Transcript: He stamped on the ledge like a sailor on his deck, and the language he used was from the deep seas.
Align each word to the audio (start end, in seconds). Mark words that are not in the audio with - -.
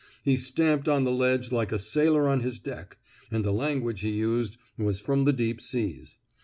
He 0.23 0.35
stamped 0.35 0.87
on 0.87 1.03
the 1.03 1.11
ledge 1.11 1.51
like 1.51 1.71
a 1.71 1.77
sailor 1.77 2.27
on 2.27 2.39
his 2.39 2.57
deck, 2.57 2.97
and 3.29 3.45
the 3.45 3.53
language 3.53 3.99
he 4.01 4.09
used 4.09 4.57
was 4.75 4.99
from 4.99 5.25
the 5.25 5.31
deep 5.33 5.61
seas. 5.61 6.17